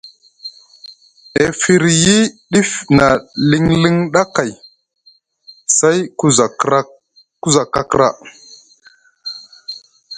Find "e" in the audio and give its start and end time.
1.41-1.43